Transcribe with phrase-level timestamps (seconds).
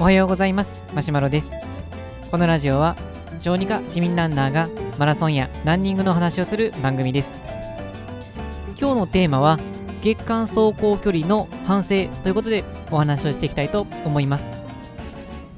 [0.00, 0.82] おはようございます。
[0.94, 1.50] マシュマロです。
[2.30, 2.96] このラジオは
[3.38, 7.28] 小児科市民ランナーがマラソンやランニングの話をする番組です。
[8.80, 9.58] 今日のテーマは
[10.00, 14.44] 月間走行距離の反省ということでお話をしていきたいと思います、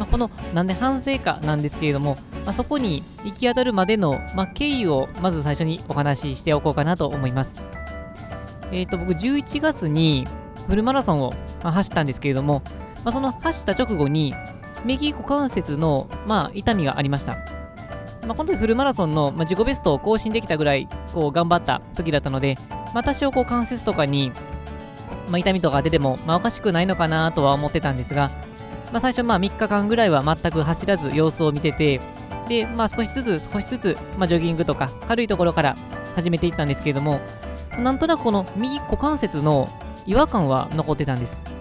[0.00, 7.54] まあ、このなんで反省かなんですけれども、まあ、そこに行き当たるまでの、まあ、経緯をまず最初にお話ししておこうかなと思います。
[8.72, 10.26] えっ、ー、と僕11月に
[10.66, 11.32] フルマラソンを
[11.62, 12.64] 走ったんですけれども、
[13.04, 14.34] まあ、その走った直後に
[14.84, 17.36] 右股関節の、まあ、痛みがありました。
[18.26, 22.56] まあ、この時フルマラソンの、まあ、自己ベストを更新できたぐらいこう頑張った時だったので、
[22.94, 24.32] まあ、多少こう関節とかに、
[25.28, 28.30] まあ、痛みとか出ても、まあ、おかしくないのかなとは思ってたんですが、
[28.92, 32.00] まあ、最初まあ3日間ぐらいは全く走らず様子を見てて、
[32.48, 35.76] で、まあ、少しずつ少しずつ、まあ、ジョギングとか軽いところから
[36.14, 37.20] 始めていったんですけれども、
[37.78, 39.68] なんとなくこの右股関節の
[40.06, 41.53] 違和感は残ってたんです。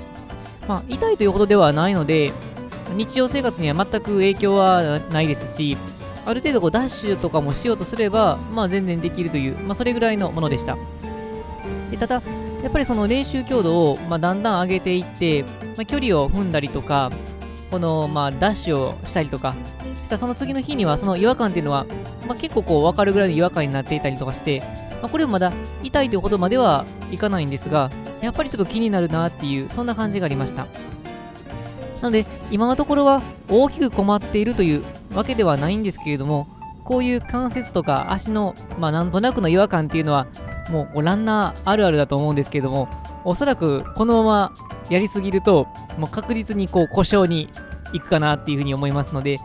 [0.68, 2.32] まあ、痛いというほどではないので、
[2.96, 5.78] 日常生活には全く影響はないですし、
[6.26, 10.78] ある程度こうダッシュとかもしようとすれば、まあ、全然できるという、まあ、それぐらいのものでした。
[11.92, 12.22] でただ、
[12.64, 17.12] やっぱりその練習強度を、まあ、だんだん上げていって、まあ、距離を踏んだりとか、
[17.70, 19.54] この、まあ、ダッシュをしたりとか、
[20.04, 21.86] したその次の日には、その違和感っていうのは、
[22.28, 24.64] まあ、結構こう分かるぐらいの違和感になっていたりとかして、
[25.04, 25.52] まあ、これもまだ
[25.84, 30.66] 痛いというほどまではいかないんですが、やっぱりちょっと気になるなっていう、そんな感じがありました。
[32.02, 34.82] なので、今のところは大きく困っているという
[35.14, 36.48] わけではないんですけれども、
[36.86, 40.26] こういう関節とか足の、まあ、なんとなくの違和感っていうのは、
[40.70, 42.88] もうランナーあるあるだと思うんですけれども、
[43.26, 44.54] おそらくこのまま
[44.90, 45.68] やりすぎると、
[45.98, 47.50] もう確実にこう故障に
[47.92, 49.42] 行くかなっていうふうに思いますので、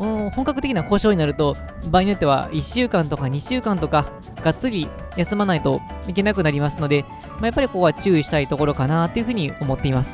[0.00, 1.56] 本格的な故障になると、
[1.90, 4.06] 場合によっては1週間とか2週間とか、
[4.42, 10.12] がっつり休まないといけなくなりますので、まあ、やっぱりここは注意したいところかなというふうに思っています。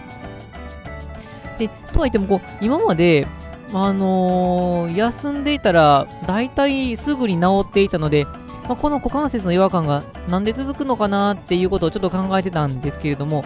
[1.58, 3.28] で、とはいってもこう、今まで、
[3.72, 8.24] あのー、休んでいたら、大体すぐに治っていたので、
[8.68, 13.44] まあ、この股関節の違和感がなんで続くのかなっていうことをちょっと考えてたんですけれども、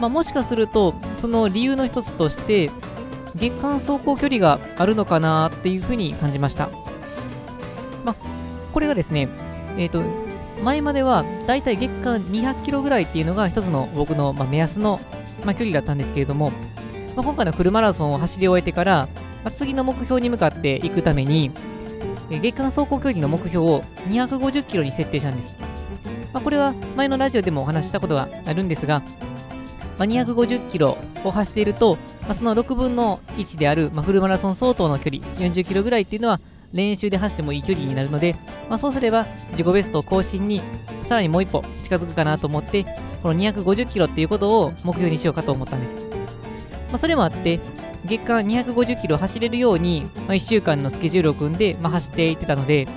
[0.00, 2.70] まあ、もしかすると、その理由の一つとして、
[3.36, 6.68] 月間走行距離があるのかなっていうふうに感じました。
[8.04, 8.14] まあ、
[8.72, 9.28] これがですね、
[9.76, 10.02] えっ、ー、と、
[10.62, 15.00] 前まではだいたい月間200キロぐらいっていうのが一つの僕の、まあ、目安の、
[15.44, 16.50] まあ、距離だったんですけれども、
[17.16, 19.08] まあ、今回のフルマラソンを走り終えてから、
[19.42, 21.50] まあ、次の目標に向かっていくために、
[22.30, 25.54] 月間走行距離の目標を250キロに設定したんです。
[26.32, 29.02] まあ、これは前のラジオでもお話したことがあるんですが、
[29.98, 36.40] まあ、250キロを走っていると、まあ、その6分の1である、まあ、フルマラソン相当の距離、40キロぐらいっていうのは、
[36.72, 38.34] 練習で走ってもいい距離になるので、
[38.68, 40.60] まあ、そうすれば自己ベスト更新に
[41.02, 42.84] さらにもう一歩近づくかなと思って、
[43.22, 45.94] この250キロっていうことを目標にしようかと思ったんです。
[46.88, 47.60] まあ、それもあって、
[48.04, 52.88] 月間250キロ走れるように、まあ、1週間のスケジュールを組んで、まあ、走っていってたので、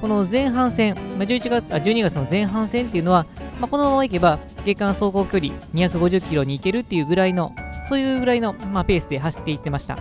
[0.00, 3.26] この前半戦、まあ、11月あ12月の前半戦っていうのは、
[3.60, 7.52] まあ、このままいけば月間走行距離250キロに行けるっていうぐらいの、
[7.88, 9.98] そういうぐらいの、まあ、ペースで走っていってました。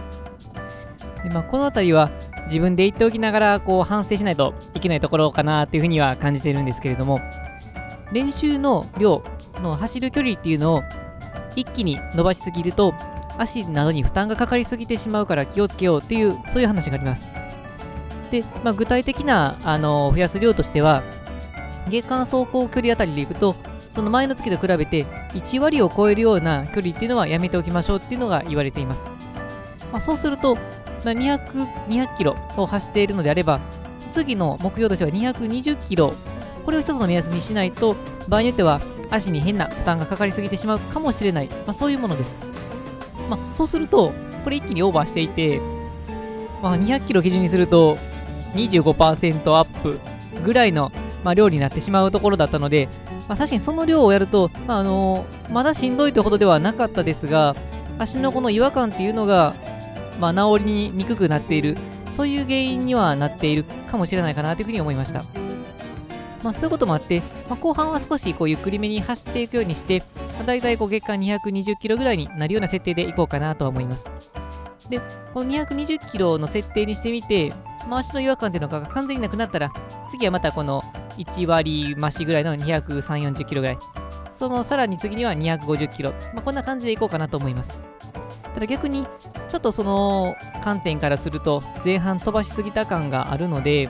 [1.23, 2.11] でまあ、この辺りは
[2.47, 7.19] 自分で言っておきながらこう反省しないといけないところかなっていうふうには感じてるんですけれども
[8.11, 9.23] 練習の量
[9.61, 10.83] の走る距離っていうのを
[11.55, 12.93] 一気に伸ばしすぎると
[13.37, 17.27] 足などに負担がかかりすぎてしまうから気をつけようっていうそういう話があります
[18.31, 21.03] で、まあ、具体的なあの増やす量としては
[21.89, 23.55] 月間走行距離あたりでいくと
[23.97, 29.01] その前の月と比べて1割を超えるような距離っていうのはやめておきましょうっていうのが言われています、
[29.91, 30.55] まあ、そうすると
[31.03, 33.59] まあ、200, 200キロを走っているのであれば、
[34.11, 36.13] 次の目標としては220キロ、
[36.65, 37.95] これを一つの目安にしないと、
[38.27, 42.37] 場合によっては足に変な負担がかかりすぎてしまうかもしれない、まあ、そういうものです。
[43.29, 44.11] まあ、そうすると、
[44.43, 45.61] これ一気にオーバーしていて、
[46.61, 47.97] まあ、200キロ基準にすると
[48.53, 49.99] 25%アップ
[50.43, 50.91] ぐらいの、
[51.23, 52.89] まあ、量になってしまうところだったので、
[53.27, 57.55] まあ、確かにその量をやると、まああの、まだしんどいというほどではなかったですが、
[57.99, 59.53] 足のこの違和感っていうのが、
[60.19, 61.77] まあ、治りにくくなっている、
[62.15, 65.23] そういう原因にはなっているかもしれないかなというふうに思いました。
[66.43, 70.03] まあ、そういうこともあって、まあ、後半は少しこうゆっくりめに走っていくようにして、
[70.35, 74.05] まあ、大体こう月間220キロぐらいになるような設定でいこうかなとは思います。
[74.89, 74.99] で、
[75.33, 77.51] この220キロの設定にしてみて、
[77.89, 79.71] まあ、足の違和感っていうのが完全になくなったら、
[80.09, 80.83] 次はまたこの
[81.17, 83.77] 1割増しぐらいの230、40キロぐらい。
[84.33, 86.11] そのさらに次には250キロ。
[86.33, 87.79] まあ、こんな感じでいこうかなと思います。
[88.53, 89.05] ただ逆に、
[89.49, 93.89] ちょっとその観点からすると、前半飛ばしすぎた感があるので、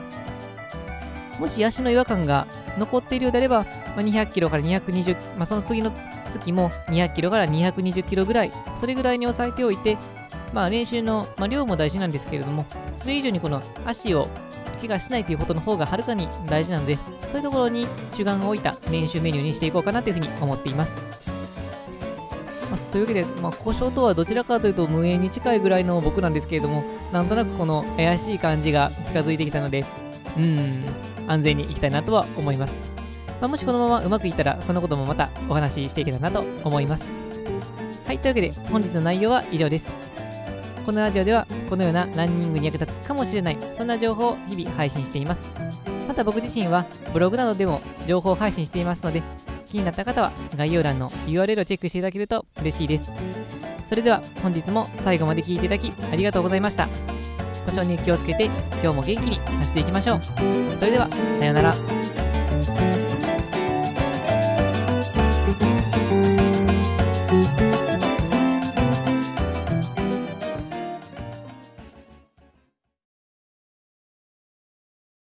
[1.38, 2.46] もし足の違和感が
[2.78, 3.64] 残っているようであれば、
[3.96, 5.92] まあ、200キロから220、まあ、その次の
[6.32, 9.96] 月も200キロから220キロぐらい、それぐらいに抑えておいて、
[10.52, 14.28] まあ練習の、まあ、量も大事なんですけれども、それ以上にこの足を
[14.78, 20.92] 怪我しないということの方がはるかに大事なので、そういうところに主眼を置いた練習メニューにしていこうかなというふうに思っています。
[22.70, 29.84] まあ、というわけで、まあ、故障とはどちらかというと無縁に近いぐらいの僕なんですけれども、なんとなくこの怪しい感じが近づいてきたので、
[30.36, 30.84] うん、
[31.26, 32.72] 安全に行きたいなとは思います。
[33.40, 37.04] まあ、もしこのままうまくいったら、そのこともまたお話ししていけたらなと思います。
[38.06, 40.07] はい、というわけで本日の内容は以上です。
[40.88, 45.40] このラジオではこのようなランニングに役立つかもしれない、そんな情報を日々配信しています。
[46.08, 49.22] また僕自身はブログなどでも情報を配信していますので、
[49.70, 53.12] 気になった方は概要欄の URL をチェックしていただけると嬉しいです。
[53.86, 56.88] それでは本日も最後まで聴いていただきありがとうございました。
[57.66, 60.20] 故障に気をつけて今日も元気に走っていきましょう。
[60.78, 62.07] それでは、さようなら。